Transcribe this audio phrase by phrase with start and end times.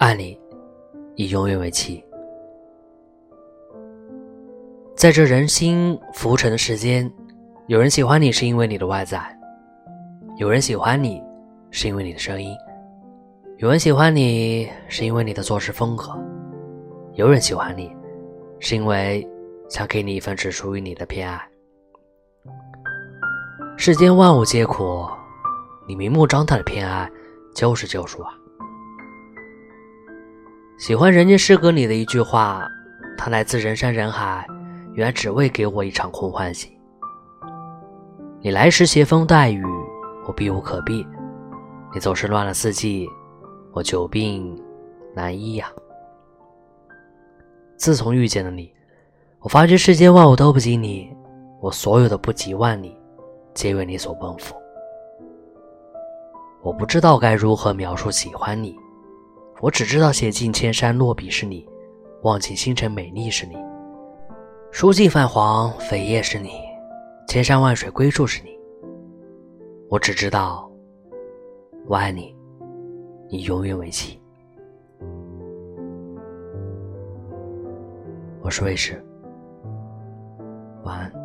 [0.00, 0.40] 爱你，
[1.14, 2.02] 以永远为期。
[4.96, 7.12] 在这人心浮沉的世间，
[7.66, 9.20] 有人喜欢你是因为你的外在，
[10.38, 11.22] 有人喜欢你
[11.70, 12.56] 是因为你的声音，
[13.58, 16.18] 有人喜欢你是因为你的做事风格，
[17.12, 17.94] 有人喜欢你
[18.58, 19.28] 是因为
[19.68, 21.38] 想给你一份只属于你的偏爱。
[23.76, 25.06] 世间万物皆苦，
[25.86, 27.06] 你明目张胆的偏爱
[27.54, 28.32] 就是救赎啊！
[30.80, 32.66] 喜欢人间诗歌里的一句话，
[33.18, 34.46] 它来自人山人海，
[34.94, 36.72] 原只为给我一场空欢喜。
[38.40, 39.62] 你来时携风带雨，
[40.26, 41.06] 我避无可避；
[41.92, 43.06] 你走时乱了四季，
[43.72, 44.58] 我久病
[45.14, 45.70] 难医呀。
[47.76, 48.72] 自从遇见了你，
[49.40, 51.14] 我发觉世间万物都不及你，
[51.60, 52.98] 我所有的不及万里，
[53.52, 54.56] 皆为你所奔赴。
[56.62, 58.74] 我不知道该如何描述喜欢你。
[59.60, 61.68] 我只知道，写尽千山落笔是你，
[62.22, 63.56] 望尽星辰美丽是你，
[64.70, 66.50] 书尽泛黄扉页是你，
[67.28, 68.58] 千山万水归处是你。
[69.90, 70.70] 我只知道，
[71.86, 72.34] 我爱你，
[73.28, 74.18] 你永远为妻。
[78.40, 79.04] 我是卫士，
[80.84, 81.19] 晚安。